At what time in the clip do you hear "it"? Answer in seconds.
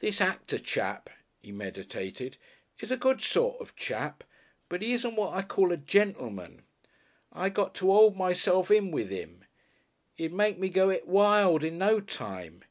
10.90-11.06